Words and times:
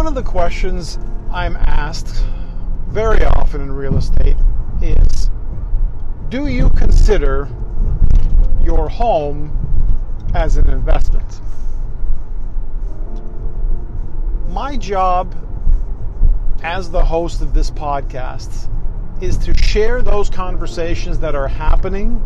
one 0.00 0.06
of 0.06 0.14
the 0.14 0.22
questions 0.22 0.98
I'm 1.30 1.56
asked 1.56 2.24
very 2.88 3.22
often 3.22 3.60
in 3.60 3.70
real 3.70 3.98
estate 3.98 4.38
is 4.80 5.28
Do 6.30 6.46
you 6.46 6.70
consider 6.70 7.50
your 8.64 8.88
home 8.88 9.52
as 10.32 10.56
an 10.56 10.70
investment? 10.70 11.42
My 14.48 14.78
job 14.78 15.34
as 16.62 16.90
the 16.90 17.04
host 17.04 17.42
of 17.42 17.52
this 17.52 17.70
podcast 17.70 18.70
is 19.20 19.36
to 19.36 19.54
share 19.54 20.00
those 20.00 20.30
conversations 20.30 21.18
that 21.18 21.34
are 21.34 21.46
happening 21.46 22.22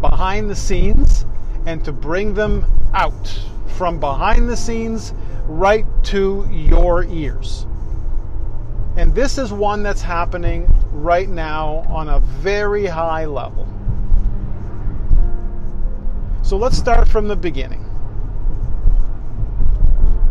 behind 0.00 0.48
the 0.48 0.54
scenes 0.54 1.26
and 1.66 1.84
to 1.84 1.90
bring 1.90 2.34
them 2.34 2.64
out 2.94 3.42
from 3.76 3.98
behind 3.98 4.48
the 4.48 4.56
scenes 4.56 5.12
right 5.48 5.86
to 6.04 6.46
your 6.50 7.04
ears. 7.04 7.66
And 8.96 9.14
this 9.14 9.38
is 9.38 9.52
one 9.52 9.82
that's 9.82 10.02
happening 10.02 10.68
right 10.92 11.28
now 11.28 11.84
on 11.88 12.08
a 12.08 12.20
very 12.20 12.84
high 12.86 13.24
level. 13.24 13.66
So 16.42 16.56
let's 16.56 16.76
start 16.76 17.08
from 17.08 17.28
the 17.28 17.36
beginning. 17.36 17.84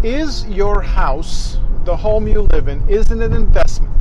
Is 0.03 0.45
your 0.47 0.81
house, 0.81 1.57
the 1.83 1.97
home 1.97 2.27
you 2.27 2.41
live 2.53 2.67
in, 2.67 2.87
isn't 2.87 3.21
an 3.21 3.33
investment? 3.33 3.93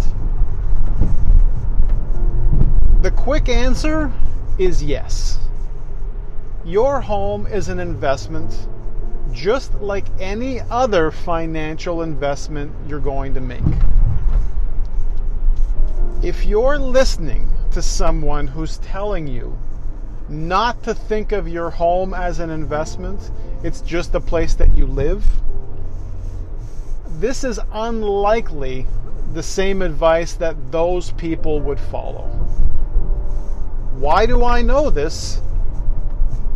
The 3.02 3.10
quick 3.10 3.48
answer 3.48 4.12
is 4.58 4.82
yes. 4.82 5.38
Your 6.64 7.00
home 7.00 7.46
is 7.46 7.68
an 7.68 7.78
investment 7.78 8.68
just 9.32 9.74
like 9.74 10.06
any 10.18 10.60
other 10.70 11.10
financial 11.10 12.02
investment 12.02 12.72
you're 12.88 13.00
going 13.00 13.34
to 13.34 13.40
make. 13.40 13.62
If 16.22 16.46
you're 16.46 16.78
listening 16.78 17.50
to 17.72 17.82
someone 17.82 18.46
who's 18.46 18.78
telling 18.78 19.26
you 19.26 19.58
not 20.28 20.82
to 20.82 20.94
think 20.94 21.32
of 21.32 21.46
your 21.46 21.70
home 21.70 22.14
as 22.14 22.40
an 22.40 22.50
investment, 22.50 23.30
it's 23.62 23.80
just 23.80 24.14
a 24.14 24.20
place 24.20 24.54
that 24.54 24.76
you 24.76 24.86
live, 24.86 25.24
this 27.20 27.44
is 27.44 27.60
unlikely 27.72 28.86
the 29.32 29.42
same 29.42 29.82
advice 29.82 30.34
that 30.34 30.56
those 30.72 31.12
people 31.12 31.60
would 31.60 31.80
follow. 31.80 32.26
Why 33.98 34.26
do 34.26 34.44
I 34.44 34.62
know 34.62 34.90
this? 34.90 35.40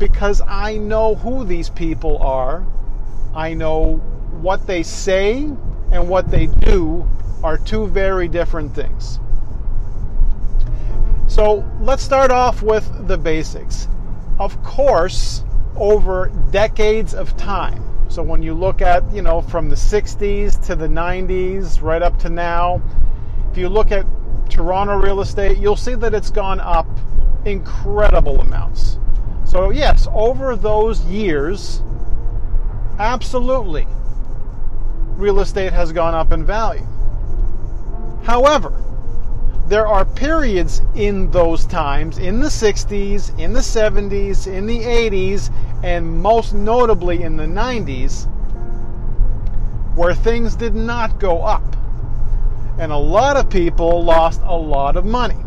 Because 0.00 0.42
I 0.48 0.78
know 0.78 1.14
who 1.14 1.44
these 1.44 1.70
people 1.70 2.18
are. 2.18 2.66
I 3.32 3.54
know 3.54 3.98
what 4.40 4.66
they 4.66 4.82
say 4.82 5.44
and 5.92 6.08
what 6.08 6.28
they 6.30 6.46
do 6.46 7.08
are 7.44 7.56
two 7.56 7.86
very 7.86 8.26
different 8.26 8.74
things. 8.74 9.20
So 11.28 11.64
let's 11.80 12.02
start 12.02 12.32
off 12.32 12.62
with 12.62 13.06
the 13.06 13.16
basics. 13.16 13.86
Of 14.40 14.60
course, 14.64 15.44
over 15.76 16.32
decades 16.50 17.14
of 17.14 17.36
time, 17.36 17.84
so 18.08 18.24
when 18.24 18.42
you 18.42 18.54
look 18.54 18.82
at, 18.82 19.04
you 19.12 19.22
know, 19.22 19.40
from 19.40 19.68
the 19.68 19.76
60s 19.76 20.66
to 20.66 20.74
the 20.74 20.88
90s, 20.88 21.80
right 21.80 22.02
up 22.02 22.18
to 22.20 22.28
now, 22.28 22.82
if 23.52 23.56
you 23.58 23.68
look 23.68 23.92
at 23.92 24.04
Toronto 24.48 24.96
real 24.96 25.20
estate, 25.20 25.58
you'll 25.58 25.76
see 25.76 25.94
that 25.94 26.12
it's 26.14 26.30
gone 26.30 26.58
up 26.58 26.88
incredible 27.44 28.40
amounts. 28.40 28.98
So, 29.50 29.70
yes, 29.70 30.06
over 30.14 30.54
those 30.54 31.04
years, 31.06 31.82
absolutely, 33.00 33.84
real 35.16 35.40
estate 35.40 35.72
has 35.72 35.90
gone 35.90 36.14
up 36.14 36.30
in 36.30 36.44
value. 36.44 36.86
However, 38.22 38.72
there 39.66 39.88
are 39.88 40.04
periods 40.04 40.82
in 40.94 41.32
those 41.32 41.66
times, 41.66 42.18
in 42.18 42.38
the 42.38 42.46
60s, 42.46 43.36
in 43.40 43.52
the 43.52 43.58
70s, 43.58 44.46
in 44.46 44.66
the 44.66 44.78
80s, 44.78 45.52
and 45.82 46.22
most 46.22 46.54
notably 46.54 47.24
in 47.24 47.36
the 47.36 47.46
90s, 47.46 48.28
where 49.96 50.14
things 50.14 50.54
did 50.54 50.76
not 50.76 51.18
go 51.18 51.42
up. 51.42 51.74
And 52.78 52.92
a 52.92 52.96
lot 52.96 53.36
of 53.36 53.50
people 53.50 54.04
lost 54.04 54.42
a 54.44 54.56
lot 54.56 54.96
of 54.96 55.04
money. 55.04 55.42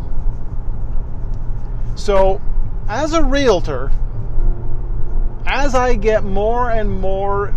So, 1.94 2.38
as 2.88 3.14
a 3.14 3.22
realtor, 3.22 3.90
as 5.46 5.74
I 5.74 5.94
get 5.94 6.24
more 6.24 6.70
and 6.70 6.90
more 6.90 7.54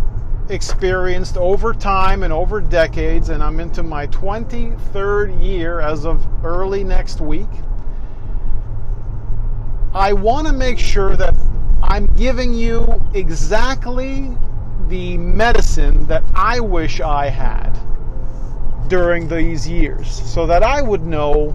experienced 0.48 1.36
over 1.36 1.74
time 1.74 2.22
and 2.22 2.32
over 2.32 2.60
decades, 2.60 3.28
and 3.28 3.42
I'm 3.42 3.60
into 3.60 3.82
my 3.82 4.06
23rd 4.08 5.42
year 5.42 5.80
as 5.80 6.06
of 6.06 6.26
early 6.44 6.84
next 6.84 7.20
week. 7.20 7.48
I 9.92 10.12
want 10.12 10.46
to 10.46 10.52
make 10.52 10.78
sure 10.78 11.16
that 11.16 11.34
I'm 11.82 12.06
giving 12.06 12.54
you 12.54 13.00
exactly 13.14 14.30
the 14.88 15.18
medicine 15.18 16.06
that 16.06 16.24
I 16.34 16.60
wish 16.60 17.00
I 17.00 17.28
had 17.28 17.78
during 18.88 19.28
these 19.28 19.68
years 19.68 20.08
so 20.08 20.46
that 20.46 20.62
I 20.62 20.80
would 20.80 21.04
know 21.04 21.54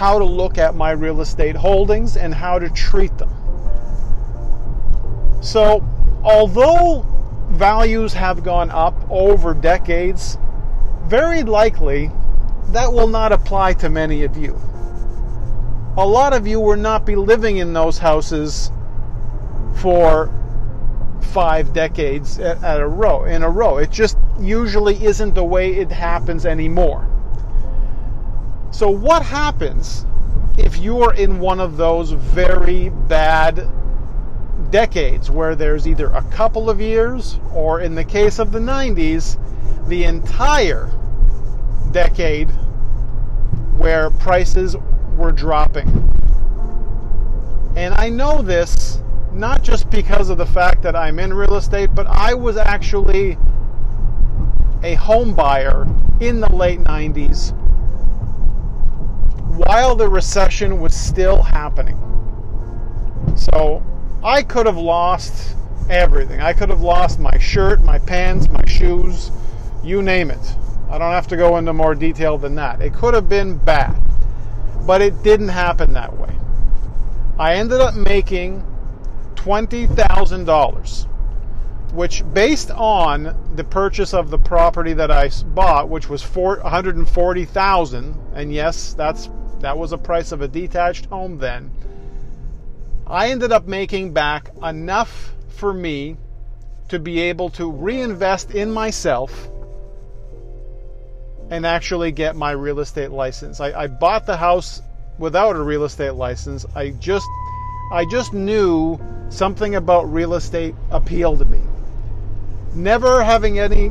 how 0.00 0.18
to 0.18 0.24
look 0.24 0.56
at 0.56 0.74
my 0.74 0.92
real 0.92 1.20
estate 1.20 1.54
holdings 1.54 2.16
and 2.16 2.32
how 2.32 2.58
to 2.58 2.70
treat 2.70 3.14
them. 3.18 3.28
So, 5.42 5.86
although 6.24 7.04
values 7.50 8.14
have 8.14 8.42
gone 8.42 8.70
up 8.70 8.94
over 9.10 9.52
decades, 9.52 10.38
very 11.02 11.42
likely 11.42 12.10
that 12.68 12.90
will 12.90 13.08
not 13.08 13.30
apply 13.30 13.74
to 13.74 13.90
many 13.90 14.24
of 14.24 14.38
you. 14.38 14.58
A 15.98 16.06
lot 16.06 16.32
of 16.32 16.46
you 16.46 16.60
will 16.60 16.78
not 16.78 17.04
be 17.04 17.14
living 17.14 17.58
in 17.58 17.74
those 17.74 17.98
houses 17.98 18.72
for 19.82 20.32
five 21.20 21.74
decades 21.74 22.38
at, 22.38 22.80
a 22.80 22.88
row 22.88 23.24
in 23.24 23.42
a 23.42 23.50
row. 23.50 23.76
It 23.76 23.90
just 23.90 24.16
usually 24.40 25.04
isn't 25.04 25.34
the 25.34 25.44
way 25.44 25.74
it 25.74 25.92
happens 25.92 26.46
anymore. 26.46 27.06
So 28.70 28.88
what 28.88 29.22
happens 29.22 30.06
if 30.56 30.78
you 30.78 31.02
are 31.02 31.14
in 31.14 31.40
one 31.40 31.58
of 31.58 31.76
those 31.76 32.12
very 32.12 32.90
bad 32.90 33.66
decades 34.70 35.30
where 35.30 35.56
there's 35.56 35.88
either 35.88 36.06
a 36.08 36.22
couple 36.30 36.70
of 36.70 36.80
years 36.80 37.38
or, 37.52 37.80
in 37.80 37.94
the 37.94 38.04
case 38.04 38.38
of 38.38 38.52
the 38.52 38.58
90s, 38.58 39.38
the 39.88 40.04
entire 40.04 40.90
decade 41.90 42.50
where 43.76 44.10
prices 44.10 44.76
were 45.16 45.32
dropping. 45.32 45.88
And 47.74 47.94
I 47.94 48.08
know 48.08 48.42
this 48.42 49.02
not 49.32 49.62
just 49.62 49.90
because 49.90 50.28
of 50.28 50.38
the 50.38 50.46
fact 50.46 50.82
that 50.82 50.94
I'm 50.94 51.18
in 51.18 51.32
real 51.32 51.56
estate, 51.56 51.90
but 51.94 52.06
I 52.06 52.34
was 52.34 52.56
actually 52.56 53.38
a 54.82 54.94
home 54.94 55.34
buyer 55.34 55.86
in 56.20 56.40
the 56.40 56.54
late 56.54 56.80
90s 56.80 57.56
while 59.56 59.94
the 59.96 60.08
recession 60.08 60.80
was 60.80 60.94
still 60.94 61.42
happening. 61.42 61.98
So 63.36 63.82
I 64.22 64.42
could 64.42 64.66
have 64.66 64.76
lost 64.76 65.56
everything. 65.88 66.40
I 66.40 66.52
could 66.52 66.68
have 66.68 66.82
lost 66.82 67.18
my 67.18 67.36
shirt, 67.38 67.82
my 67.82 67.98
pants, 67.98 68.48
my 68.48 68.64
shoes, 68.66 69.30
you 69.82 70.02
name 70.02 70.30
it. 70.30 70.56
I 70.88 70.98
don't 70.98 71.12
have 71.12 71.26
to 71.28 71.36
go 71.36 71.56
into 71.56 71.72
more 71.72 71.94
detail 71.94 72.38
than 72.38 72.54
that. 72.56 72.80
It 72.80 72.94
could 72.94 73.14
have 73.14 73.28
been 73.28 73.56
bad, 73.56 73.94
but 74.86 75.02
it 75.02 75.22
didn't 75.22 75.48
happen 75.48 75.92
that 75.94 76.16
way. 76.16 76.34
I 77.38 77.54
ended 77.54 77.80
up 77.80 77.94
making 77.94 78.64
$20,000, 79.34 81.06
which, 81.92 82.22
based 82.32 82.70
on 82.70 83.52
the 83.56 83.64
purchase 83.64 84.14
of 84.14 84.30
the 84.30 84.38
property 84.38 84.92
that 84.92 85.10
I 85.10 85.30
bought, 85.54 85.88
which 85.88 86.08
was 86.08 86.22
140,000, 86.22 88.14
and 88.34 88.52
yes, 88.52 88.94
that's 88.94 89.28
that 89.60 89.76
was 89.76 89.92
a 89.92 89.98
price 89.98 90.32
of 90.32 90.40
a 90.40 90.48
detached 90.48 91.04
home 91.06 91.36
then 91.36 91.70
I 93.10 93.30
ended 93.30 93.50
up 93.50 93.66
making 93.66 94.12
back 94.12 94.50
enough 94.62 95.34
for 95.48 95.74
me 95.74 96.16
to 96.90 97.00
be 97.00 97.18
able 97.22 97.50
to 97.50 97.68
reinvest 97.68 98.52
in 98.52 98.70
myself 98.70 99.48
and 101.50 101.66
actually 101.66 102.12
get 102.12 102.36
my 102.36 102.52
real 102.52 102.78
estate 102.78 103.10
license. 103.10 103.60
I, 103.60 103.72
I, 103.72 103.86
bought 103.88 104.26
the 104.26 104.36
house 104.36 104.80
without 105.18 105.56
a 105.56 105.60
real 105.60 105.82
estate 105.82 106.12
license. 106.12 106.64
I 106.76 106.90
just 106.90 107.26
I 107.92 108.04
just 108.04 108.32
knew 108.32 109.00
something 109.28 109.74
about 109.74 110.12
real 110.12 110.34
estate 110.34 110.76
appealed 110.92 111.40
to 111.40 111.46
me. 111.46 111.59
Never 112.74 113.22
having 113.22 113.58
any 113.58 113.90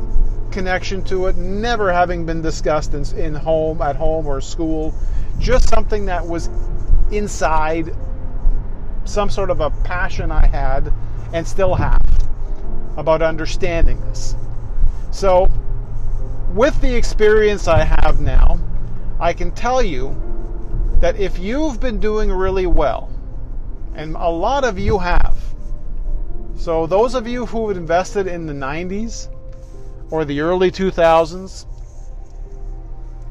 connection 0.50 1.04
to 1.04 1.26
it, 1.26 1.36
never 1.36 1.92
having 1.92 2.26
been 2.26 2.42
discussed 2.42 2.94
in, 2.94 3.04
in 3.18 3.34
home, 3.34 3.80
at 3.82 3.96
home 3.96 4.26
or 4.26 4.40
school, 4.40 4.94
just 5.38 5.68
something 5.68 6.06
that 6.06 6.26
was 6.26 6.48
inside 7.10 7.94
some 9.04 9.30
sort 9.30 9.50
of 9.50 9.60
a 9.60 9.70
passion 9.70 10.30
I 10.30 10.46
had 10.46 10.92
and 11.32 11.46
still 11.46 11.74
have 11.74 12.00
about 12.96 13.22
understanding 13.22 14.00
this. 14.02 14.34
So 15.10 15.48
with 16.54 16.80
the 16.80 16.94
experience 16.94 17.68
I 17.68 17.84
have 17.84 18.20
now, 18.20 18.58
I 19.18 19.32
can 19.32 19.52
tell 19.52 19.82
you 19.82 20.16
that 21.00 21.16
if 21.16 21.38
you've 21.38 21.80
been 21.80 22.00
doing 22.00 22.30
really 22.30 22.66
well, 22.66 23.10
and 23.94 24.14
a 24.16 24.28
lot 24.28 24.64
of 24.64 24.78
you 24.78 24.98
have, 24.98 25.29
so 26.60 26.86
those 26.86 27.14
of 27.14 27.26
you 27.26 27.46
who 27.46 27.70
invested 27.70 28.26
in 28.26 28.44
the 28.44 28.52
90s 28.52 29.28
or 30.10 30.26
the 30.26 30.42
early 30.42 30.70
2000s, 30.70 31.64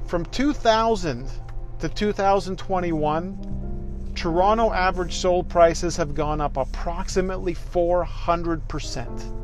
from 0.08 0.26
2000 0.26 1.30
to 1.78 1.90
2021, 1.90 4.14
Toronto 4.16 4.74
average 4.74 5.14
sold 5.14 5.48
prices 5.48 5.96
have 5.96 6.16
gone 6.16 6.42
up 6.42 6.58
approximately 6.58 7.54
400%. 7.54 9.36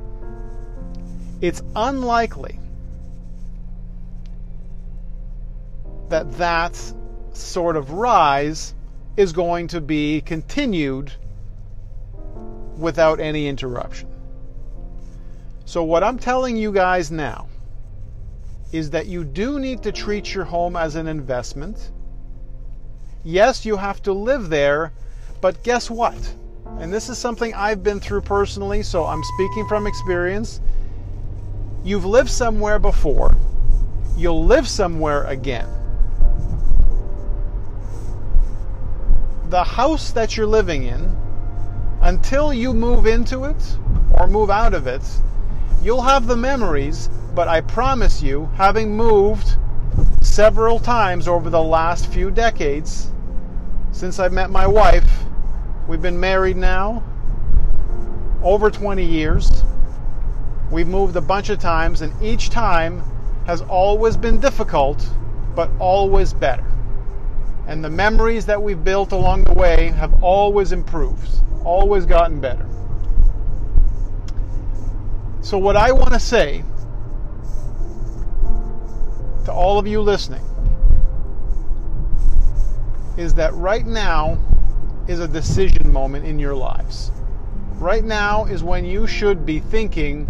It's 1.42 1.62
unlikely 1.76 2.60
that 6.10 6.32
that 6.40 6.76
sort 7.34 7.78
of 7.78 7.92
rise 7.92 8.74
is 9.16 9.32
going 9.32 9.68
to 9.68 9.80
be 9.80 10.22
continued 10.22 11.14
without 12.78 13.20
any 13.20 13.48
interruption. 13.48 14.10
So, 15.66 15.84
what 15.84 16.04
I'm 16.04 16.20
telling 16.20 16.56
you 16.58 16.72
guys 16.72 17.12
now 17.12 17.48
is 18.72 18.90
that 18.92 19.08
you 19.08 19.24
do 19.24 19.60
need 19.60 19.82
to 19.84 19.92
treat 19.92 20.34
your 20.34 20.44
home 20.44 20.76
as 20.76 20.96
an 20.96 21.08
investment. 21.08 21.92
Yes, 23.24 23.66
you 23.66 23.78
have 23.78 24.02
to 24.04 24.14
live 24.14 24.50
there, 24.50 24.92
but 25.42 25.64
guess 25.64 25.90
what? 25.90 26.36
And 26.80 26.94
this 26.94 27.10
is 27.10 27.18
something 27.18 27.54
I've 27.54 27.84
been 27.84 28.00
through 28.00 28.22
personally, 28.22 28.84
so 28.84 29.06
I'm 29.06 29.24
speaking 29.24 29.68
from 29.68 29.88
experience. 29.88 30.62
You've 31.84 32.06
lived 32.06 32.30
somewhere 32.30 32.80
before, 32.80 33.36
you'll 34.18 34.46
live 34.46 34.68
somewhere 34.68 35.24
again. 35.26 35.70
The 39.50 39.64
house 39.64 40.12
that 40.12 40.36
you're 40.36 40.48
living 40.48 40.84
in, 40.84 41.16
until 42.06 42.54
you 42.54 42.72
move 42.72 43.08
into 43.08 43.46
it 43.46 43.78
or 44.14 44.28
move 44.28 44.52
out 44.52 44.76
of 44.76 44.86
it, 44.86 45.02
you'll 45.82 46.04
have 46.04 46.28
the 46.28 46.38
memories, 46.38 47.10
but 47.34 47.48
I 47.48 47.62
promise 47.62 48.22
you, 48.22 48.48
having 48.56 48.96
moved 48.96 49.58
several 50.22 50.78
times 50.78 51.28
over 51.28 51.50
the 51.50 51.62
last 51.62 52.06
few 52.14 52.30
decades 52.30 53.10
since 53.92 54.20
I 54.20 54.28
met 54.28 54.52
my 54.52 54.68
wife, 54.68 55.10
we've 55.88 56.02
been 56.02 56.20
married 56.20 56.58
now 56.58 57.04
over 58.44 58.70
20 58.70 59.04
years. 59.04 59.64
We've 60.70 60.88
moved 60.88 61.16
a 61.16 61.22
bunch 61.22 61.50
of 61.50 61.58
times, 61.58 62.02
and 62.02 62.14
each 62.22 62.52
time 62.52 63.02
has 63.48 63.62
always 63.64 64.16
been 64.16 64.40
difficult, 64.40 65.10
but 65.56 65.72
always 65.80 66.34
better. 66.34 66.75
And 67.68 67.84
the 67.84 67.90
memories 67.90 68.46
that 68.46 68.62
we've 68.62 68.84
built 68.84 69.12
along 69.12 69.46
the 69.46 69.54
way 69.54 69.88
have 69.98 70.24
always 70.24 70.72
improved, 70.72 71.30
always 71.64 72.06
gotten 72.06 72.40
better. 72.40 72.68
So, 75.42 75.58
what 75.58 75.76
I 75.76 75.92
want 75.92 76.14
to 76.14 76.20
say 76.20 76.64
to 79.46 79.52
all 79.52 79.78
of 79.78 79.86
you 79.88 80.02
listening 80.02 80.44
is 83.18 83.34
that 83.36 83.54
right 83.54 83.86
now 83.86 84.38
is 85.08 85.20
a 85.20 85.28
decision 85.28 85.92
moment 85.92 86.26
in 86.26 86.40
your 86.40 86.56
lives. 86.56 87.12
Right 87.76 88.04
now 88.04 88.46
is 88.46 88.64
when 88.64 88.86
you 88.86 89.06
should 89.08 89.46
be 89.46 89.60
thinking 89.60 90.28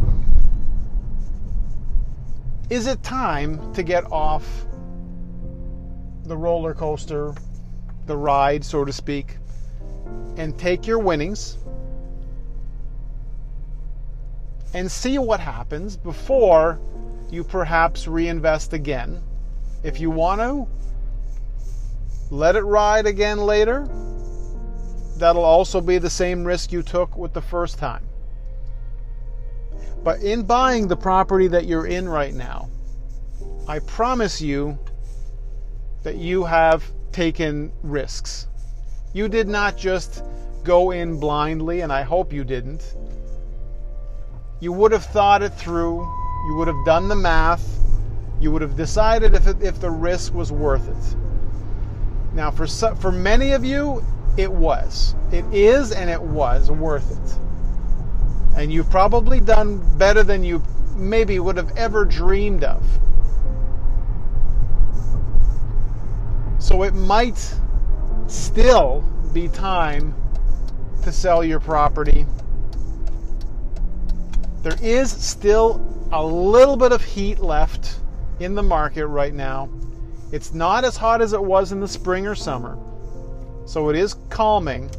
is 2.69 2.87
it 2.87 3.01
time 3.03 3.73
to 3.73 3.83
get 3.83 4.11
off 4.11 4.65
the 6.25 6.35
roller 6.35 6.73
coaster, 6.73 7.33
the 8.05 8.17
ride, 8.17 8.63
so 8.63 8.83
to 8.83 8.91
speak, 8.91 9.37
and 10.37 10.57
take 10.57 10.85
your 10.85 10.99
winnings 10.99 11.57
and 14.73 14.91
see 14.91 15.17
what 15.17 15.39
happens 15.39 15.95
before 15.95 16.79
you 17.31 17.43
perhaps 17.43 18.07
reinvest 18.07 18.73
again. 18.73 19.21
If 19.83 19.99
you 19.99 20.11
want 20.11 20.41
to, 20.41 20.67
let 22.29 22.55
it 22.55 22.63
ride 22.63 23.05
again 23.05 23.39
later. 23.39 23.87
That'll 25.17 25.45
also 25.45 25.79
be 25.79 25.97
the 25.97 26.09
same 26.09 26.43
risk 26.43 26.71
you 26.71 26.83
took 26.83 27.17
with 27.17 27.33
the 27.33 27.41
first 27.41 27.77
time. 27.77 28.03
But 30.03 30.21
in 30.21 30.43
buying 30.43 30.87
the 30.87 30.97
property 30.97 31.47
that 31.47 31.65
you're 31.65 31.87
in 31.87 32.09
right 32.09 32.33
now, 32.33 32.69
I 33.67 33.79
promise 33.79 34.41
you 34.41 34.77
that 36.05 36.17
you 36.17 36.43
have 36.43 36.83
taken 37.11 37.71
risks. 37.81 38.45
You 39.13 39.27
did 39.27 39.47
not 39.47 39.75
just 39.75 40.23
go 40.63 40.91
in 40.91 41.19
blindly, 41.19 41.81
and 41.81 41.91
I 41.91 42.03
hope 42.03 42.31
you 42.31 42.43
didn't. 42.43 42.95
You 44.59 44.71
would 44.71 44.91
have 44.91 45.03
thought 45.03 45.41
it 45.41 45.49
through, 45.49 46.01
you 46.47 46.55
would 46.57 46.67
have 46.67 46.85
done 46.85 47.07
the 47.07 47.15
math, 47.15 47.79
you 48.39 48.51
would 48.51 48.61
have 48.61 48.77
decided 48.77 49.33
if, 49.33 49.47
it, 49.47 49.63
if 49.63 49.81
the 49.81 49.89
risk 49.89 50.31
was 50.35 50.51
worth 50.51 50.87
it. 50.87 51.17
Now, 52.35 52.51
for, 52.51 52.67
for 52.67 53.11
many 53.11 53.53
of 53.53 53.65
you, 53.65 54.05
it 54.37 54.51
was. 54.51 55.15
It 55.31 55.45
is 55.51 55.91
and 55.91 56.07
it 56.07 56.21
was 56.21 56.69
worth 56.69 57.09
it. 57.11 58.59
And 58.59 58.71
you've 58.71 58.91
probably 58.91 59.39
done 59.39 59.97
better 59.97 60.21
than 60.21 60.43
you 60.43 60.61
maybe 60.95 61.39
would 61.39 61.57
have 61.57 61.75
ever 61.75 62.05
dreamed 62.05 62.63
of. 62.63 62.83
So 66.65 66.81
it 66.81 66.95
might 66.95 67.37
still 68.25 69.01
be 69.33 69.49
time 69.49 70.15
to 71.03 71.11
sell 71.11 71.43
your 71.43 71.59
property. 71.59 72.25
There 74.63 74.75
is 74.81 75.11
still 75.11 75.79
a 76.11 76.25
little 76.25 76.75
bit 76.75 76.91
of 76.91 77.03
heat 77.03 77.37
left 77.37 77.99
in 78.39 78.55
the 78.55 78.63
market 78.63 79.05
right 79.05 79.31
now. 79.31 79.69
It's 80.31 80.55
not 80.55 80.83
as 80.83 80.97
hot 80.97 81.21
as 81.21 81.33
it 81.33 81.43
was 81.43 81.71
in 81.71 81.81
the 81.81 81.87
spring 81.87 82.25
or 82.25 82.33
summer. 82.33 82.79
So 83.67 83.89
it 83.89 83.95
is 83.95 84.15
calming. 84.29 84.89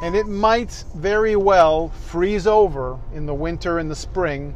And 0.00 0.14
it 0.14 0.28
might 0.28 0.84
very 0.94 1.34
well 1.34 1.88
freeze 1.88 2.46
over 2.46 3.00
in 3.14 3.26
the 3.26 3.34
winter 3.34 3.80
and 3.80 3.90
the 3.90 3.96
spring, 3.96 4.54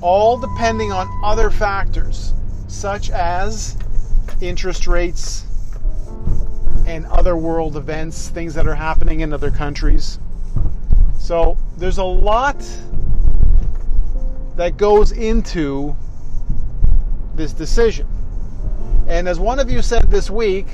all 0.00 0.38
depending 0.38 0.92
on 0.92 1.10
other 1.22 1.50
factors, 1.50 2.32
such 2.68 3.10
as 3.10 3.76
interest 4.40 4.86
rates 4.86 5.44
and 6.86 7.06
other 7.06 7.36
world 7.36 7.76
events, 7.76 8.28
things 8.28 8.54
that 8.54 8.66
are 8.66 8.74
happening 8.74 9.20
in 9.20 9.32
other 9.32 9.50
countries. 9.50 10.18
So 11.18 11.58
there's 11.76 11.98
a 11.98 12.04
lot 12.04 12.56
that 14.56 14.76
goes 14.76 15.12
into 15.12 15.94
this 17.34 17.52
decision. 17.52 18.06
And 19.06 19.28
as 19.28 19.38
one 19.38 19.58
of 19.58 19.70
you 19.70 19.82
said 19.82 20.10
this 20.10 20.30
week, 20.30 20.66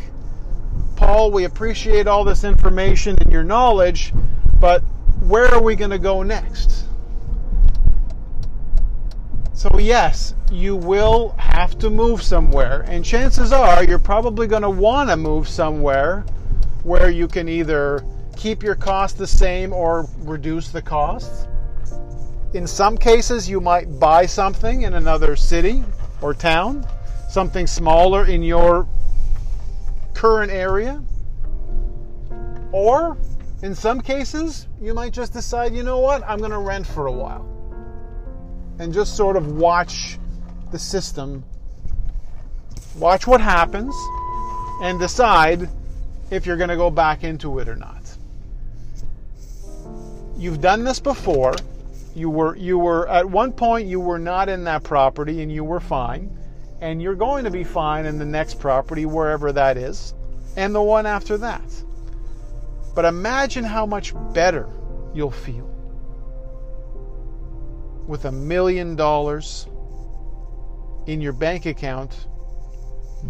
Paul, 0.97 1.31
we 1.31 1.45
appreciate 1.45 2.07
all 2.07 2.25
this 2.25 2.45
information 2.45 3.17
and 3.21 3.31
your 3.31 3.45
knowledge, 3.45 4.13
but 4.61 4.81
where 5.21 5.53
are 5.53 5.63
we 5.63 5.77
going 5.77 5.91
to 5.91 5.99
go 5.99 6.23
next? 6.23 6.85
So, 9.64 9.78
yes, 9.78 10.35
you 10.52 10.76
will 10.76 11.30
have 11.38 11.78
to 11.78 11.88
move 11.88 12.23
somewhere, 12.23 12.85
and 12.87 13.02
chances 13.02 13.50
are 13.50 13.83
you're 13.83 13.99
probably 13.99 14.47
going 14.47 14.61
to 14.61 14.68
want 14.68 15.09
to 15.09 15.16
move 15.16 15.49
somewhere 15.49 16.21
where 16.83 17.09
you 17.09 17.26
can 17.26 17.49
either 17.49 18.04
keep 18.37 18.62
your 18.62 18.75
cost 18.75 19.16
the 19.16 19.26
same 19.26 19.73
or 19.73 20.06
reduce 20.18 20.71
the 20.71 20.83
costs. 20.83 21.47
In 22.52 22.66
some 22.66 22.99
cases, 22.99 23.49
you 23.49 23.59
might 23.59 23.99
buy 23.99 24.26
something 24.26 24.83
in 24.83 24.92
another 24.92 25.35
city 25.35 25.83
or 26.21 26.35
town 26.35 26.87
something 27.30 27.66
smaller 27.66 28.26
in 28.26 28.42
your 28.42 28.87
current 30.12 30.52
area. 30.52 31.02
Or 32.71 33.16
in 33.62 33.75
some 33.75 34.02
cases, 34.02 34.68
you 34.78 34.92
might 34.92 35.14
just 35.14 35.33
decide, 35.33 35.75
you 35.75 35.83
know 35.83 36.00
what, 36.00 36.23
I'm 36.28 36.37
going 36.37 36.50
to 36.50 36.59
rent 36.59 36.87
for 36.87 37.06
a 37.06 37.12
while. 37.12 37.54
And 38.78 38.93
just 38.93 39.16
sort 39.16 39.37
of 39.37 39.57
watch 39.57 40.19
the 40.73 40.78
system, 40.78 41.45
watch 42.99 43.26
what 43.26 43.40
happens, 43.40 43.95
and 44.83 44.99
decide 44.99 45.69
if 46.31 46.47
you're 46.47 46.57
going 46.57 46.71
to 46.71 46.76
go 46.76 46.90
back 46.90 47.25
into 47.25 47.59
it 47.61 47.69
or 47.69 47.76
not. 47.76 48.02
You've 50.37 50.61
done 50.61 50.85
this 50.85 50.99
before. 50.99 51.54
You 52.14 52.31
were 52.31 52.57
you 52.57 52.78
were 52.78 53.09
at 53.09 53.28
one 53.28 53.52
point 53.52 53.88
you 53.88 53.99
were 53.99 54.19
not 54.19 54.49
in 54.49 54.64
that 54.64 54.85
property 54.85 55.43
and 55.43 55.50
you 55.50 55.64
were 55.64 55.81
fine 55.81 56.31
and 56.81 57.00
you're 57.00 57.14
going 57.14 57.45
to 57.45 57.50
be 57.50 57.64
fine 57.64 58.04
in 58.07 58.19
the 58.19 58.25
next 58.25 58.61
property, 58.61 59.07
wherever 59.07 59.52
that 59.52 59.76
is, 59.76 60.14
and 60.57 60.75
the 60.75 60.83
one 60.83 61.07
after 61.07 61.38
that. 61.38 61.62
But 62.95 63.04
imagine 63.04 63.64
how 63.64 63.87
much 63.87 64.12
better 64.33 64.69
you'll 65.14 65.31
feel 65.31 65.74
with 68.07 68.25
a 68.27 68.33
million 68.33 68.97
dollars 68.97 69.67
in 71.07 71.21
your 71.21 71.33
bank 71.33 71.67
account 71.67 72.27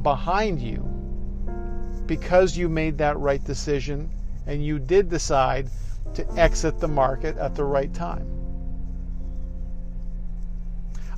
behind 0.03 0.61
you 0.61 0.83
because 2.07 2.57
you 2.57 2.69
made 2.69 2.99
that 2.99 3.19
right 3.19 3.43
decision 3.45 4.11
and 4.47 4.65
you 4.65 4.79
did 4.79 5.09
decide 5.09 5.71
to 6.15 6.27
exit 6.39 6.79
the 6.79 6.89
market 6.89 7.37
at 7.39 7.55
the 7.55 7.65
right 7.65 7.93
time. 7.95 8.29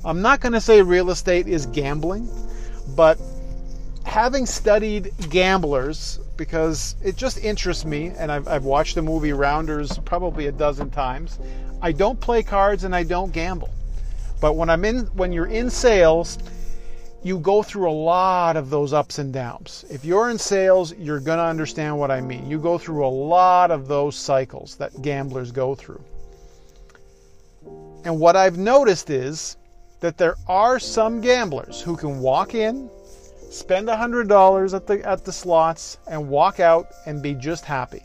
I'm 0.05 0.21
not 0.21 0.39
going 0.39 0.53
to 0.53 0.61
say 0.61 0.81
real 0.81 1.09
estate 1.09 1.47
is 1.47 1.65
gambling, 1.65 2.29
but 2.95 3.19
having 4.05 4.45
studied 4.45 5.11
gamblers, 5.29 6.19
because 6.37 6.95
it 7.03 7.15
just 7.15 7.43
interests 7.43 7.83
me, 7.85 8.13
and 8.17 8.31
I've, 8.31 8.47
I've 8.47 8.63
watched 8.63 8.95
the 8.95 9.01
movie 9.01 9.33
Rounders 9.33 9.97
probably 10.05 10.47
a 10.47 10.51
dozen 10.51 10.89
times. 10.89 11.39
I 11.81 11.91
don't 11.91 12.19
play 12.19 12.43
cards 12.43 12.83
and 12.83 12.95
I 12.95 13.03
don't 13.03 13.31
gamble. 13.31 13.69
But 14.39 14.55
when 14.55 14.69
I'm 14.69 14.85
in 14.85 15.05
when 15.07 15.31
you're 15.31 15.47
in 15.47 15.69
sales, 15.69 16.37
you 17.23 17.39
go 17.39 17.63
through 17.63 17.89
a 17.89 17.91
lot 17.91 18.55
of 18.55 18.69
those 18.69 18.93
ups 18.93 19.19
and 19.19 19.33
downs. 19.33 19.83
If 19.89 20.05
you're 20.05 20.29
in 20.29 20.37
sales, 20.37 20.93
you're 20.95 21.19
going 21.19 21.39
to 21.39 21.43
understand 21.43 21.97
what 21.97 22.11
I 22.11 22.21
mean. 22.21 22.49
You 22.49 22.59
go 22.59 22.77
through 22.77 23.05
a 23.05 23.09
lot 23.09 23.71
of 23.71 23.87
those 23.87 24.15
cycles 24.15 24.75
that 24.75 25.01
gamblers 25.01 25.51
go 25.51 25.75
through. 25.75 26.03
And 28.05 28.19
what 28.19 28.35
I've 28.35 28.57
noticed 28.57 29.09
is 29.09 29.57
that 29.99 30.17
there 30.17 30.35
are 30.47 30.79
some 30.79 31.19
gamblers 31.19 31.81
who 31.81 31.97
can 31.97 32.19
walk 32.19 32.53
in, 32.53 32.89
spend 33.49 33.87
$100 33.87 34.73
at 34.73 34.87
the 34.87 35.07
at 35.07 35.23
the 35.25 35.31
slots 35.31 35.97
and 36.07 36.29
walk 36.29 36.59
out 36.59 36.87
and 37.05 37.21
be 37.21 37.33
just 37.33 37.65
happy. 37.65 38.03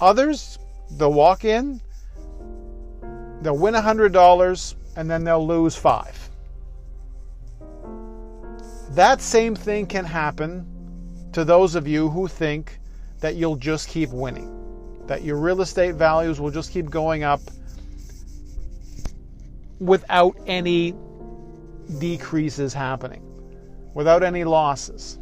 Others, 0.00 0.58
they'll 0.92 1.12
walk 1.12 1.44
in, 1.44 1.80
they'll 3.42 3.56
win 3.56 3.74
$100 3.74 4.74
and 4.96 5.10
then 5.10 5.24
they'll 5.24 5.46
lose 5.46 5.76
5. 5.76 6.30
That 8.90 9.20
same 9.20 9.54
thing 9.54 9.86
can 9.86 10.04
happen 10.04 10.66
to 11.32 11.44
those 11.44 11.74
of 11.74 11.86
you 11.86 12.08
who 12.08 12.26
think 12.26 12.80
that 13.20 13.36
you'll 13.36 13.56
just 13.56 13.88
keep 13.88 14.10
winning, 14.10 15.04
that 15.06 15.22
your 15.22 15.36
real 15.36 15.60
estate 15.60 15.94
values 15.94 16.40
will 16.40 16.50
just 16.50 16.72
keep 16.72 16.90
going 16.90 17.22
up 17.22 17.40
without 19.78 20.36
any 20.46 20.94
decreases 21.98 22.74
happening, 22.74 23.22
without 23.94 24.22
any 24.22 24.44
losses. 24.44 25.18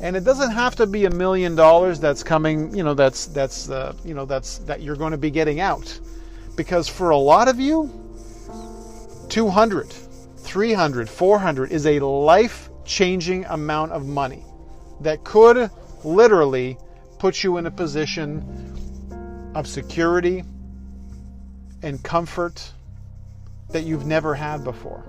And 0.00 0.16
it 0.16 0.24
doesn't 0.24 0.50
have 0.50 0.74
to 0.76 0.86
be 0.86 1.04
a 1.04 1.10
million 1.10 1.54
dollars 1.54 2.00
that's 2.00 2.22
coming, 2.22 2.74
you 2.76 2.82
know, 2.82 2.94
that's 2.94 3.26
that's 3.26 3.70
uh, 3.70 3.94
you 4.04 4.14
know 4.14 4.24
that's 4.24 4.58
that 4.58 4.82
you're 4.82 4.96
going 4.96 5.12
to 5.12 5.18
be 5.18 5.30
getting 5.30 5.60
out, 5.60 5.98
because 6.56 6.88
for 6.88 7.10
a 7.10 7.16
lot 7.16 7.46
of 7.48 7.60
you, 7.60 7.90
200 9.28 9.94
300, 10.42 11.08
400 11.08 11.72
is 11.72 11.86
a 11.86 12.00
life 12.00 12.68
changing 12.84 13.44
amount 13.46 13.92
of 13.92 14.06
money 14.06 14.44
that 15.00 15.22
could 15.24 15.70
literally 16.04 16.76
put 17.18 17.42
you 17.44 17.56
in 17.58 17.66
a 17.66 17.70
position 17.70 18.42
of 19.54 19.66
security 19.66 20.42
and 21.82 22.02
comfort 22.02 22.72
that 23.70 23.84
you've 23.84 24.04
never 24.04 24.34
had 24.34 24.64
before. 24.64 25.04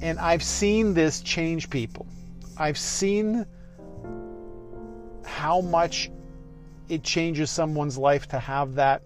And 0.00 0.18
I've 0.18 0.42
seen 0.42 0.94
this 0.94 1.20
change 1.20 1.70
people. 1.70 2.06
I've 2.56 2.78
seen 2.78 3.46
how 5.24 5.60
much 5.60 6.10
it 6.88 7.02
changes 7.02 7.50
someone's 7.50 7.98
life 7.98 8.28
to 8.28 8.38
have 8.38 8.74
that 8.74 9.02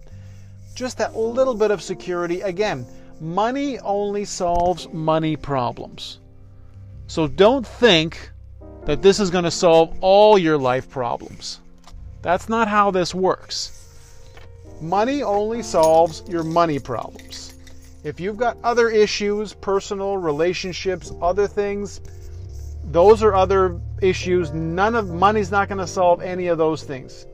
just 0.75 0.97
that 0.99 1.17
little 1.17 1.55
bit 1.55 1.71
of 1.71 1.81
security 1.81 2.41
again 2.41 2.85
money 3.21 3.77
only 3.79 4.25
solves 4.25 4.89
money 4.91 5.35
problems. 5.35 6.19
So 7.07 7.27
don't 7.27 7.65
think 7.65 8.31
that 8.85 9.01
this 9.01 9.19
is 9.19 9.29
going 9.29 9.43
to 9.43 9.51
solve 9.51 9.95
all 10.01 10.37
your 10.37 10.57
life 10.57 10.89
problems. 10.89 11.59
That's 12.23 12.49
not 12.49 12.67
how 12.67 12.89
this 12.89 13.13
works. 13.13 13.77
Money 14.81 15.21
only 15.21 15.61
solves 15.61 16.23
your 16.27 16.43
money 16.43 16.79
problems. 16.79 17.53
If 18.03 18.19
you've 18.19 18.37
got 18.37 18.57
other 18.63 18.89
issues, 18.89 19.53
personal, 19.53 20.17
relationships, 20.17 21.11
other 21.21 21.47
things, 21.47 22.01
those 22.85 23.21
are 23.21 23.35
other 23.35 23.79
issues. 24.01 24.51
None 24.51 24.95
of 24.95 25.09
money's 25.09 25.51
not 25.51 25.67
going 25.67 25.77
to 25.77 25.87
solve 25.87 26.21
any 26.21 26.47
of 26.47 26.57
those 26.57 26.83
things. 26.83 27.27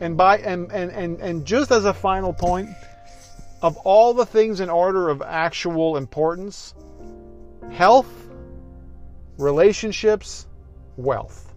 And 0.00 0.16
by 0.16 0.38
and, 0.38 0.70
and, 0.70 0.90
and, 0.92 1.20
and 1.20 1.44
just 1.44 1.70
as 1.72 1.84
a 1.84 1.94
final 1.94 2.32
point, 2.32 2.68
of 3.62 3.76
all 3.78 4.14
the 4.14 4.26
things 4.26 4.60
in 4.60 4.70
order 4.70 5.08
of 5.08 5.22
actual 5.22 5.96
importance, 5.96 6.74
health, 7.72 8.28
relationships, 9.38 10.46
wealth. 10.96 11.52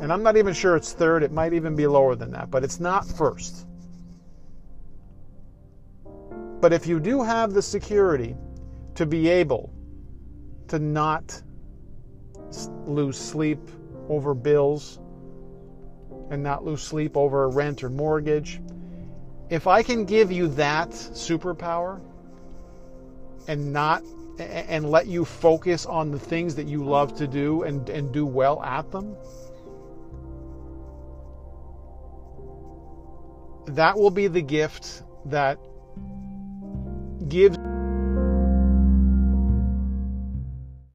And 0.00 0.12
I'm 0.12 0.22
not 0.22 0.36
even 0.36 0.54
sure 0.54 0.76
it's 0.76 0.92
third, 0.92 1.22
it 1.22 1.30
might 1.30 1.52
even 1.52 1.76
be 1.76 1.86
lower 1.86 2.14
than 2.14 2.32
that, 2.32 2.50
but 2.50 2.64
it's 2.64 2.80
not 2.80 3.06
first. 3.06 3.66
But 6.64 6.72
if 6.72 6.86
you 6.86 6.98
do 6.98 7.22
have 7.22 7.52
the 7.52 7.60
security 7.60 8.34
to 8.94 9.04
be 9.04 9.28
able 9.28 9.70
to 10.68 10.78
not 10.78 11.42
lose 12.86 13.18
sleep 13.18 13.60
over 14.08 14.32
bills 14.32 14.98
and 16.30 16.42
not 16.42 16.64
lose 16.64 16.82
sleep 16.82 17.18
over 17.18 17.50
rent 17.50 17.84
or 17.84 17.90
mortgage, 17.90 18.62
if 19.50 19.66
I 19.66 19.82
can 19.82 20.06
give 20.06 20.32
you 20.32 20.48
that 20.56 20.88
superpower 20.88 22.00
and 23.46 23.70
not 23.70 24.02
and 24.38 24.90
let 24.90 25.06
you 25.06 25.26
focus 25.26 25.84
on 25.84 26.12
the 26.12 26.18
things 26.18 26.54
that 26.54 26.66
you 26.66 26.82
love 26.82 27.14
to 27.16 27.26
do 27.26 27.64
and, 27.64 27.86
and 27.90 28.10
do 28.10 28.24
well 28.24 28.62
at 28.62 28.90
them, 28.90 29.14
that 33.66 33.98
will 33.98 34.10
be 34.10 34.28
the 34.28 34.40
gift 34.40 35.02
that 35.26 35.58
gives 37.28 37.56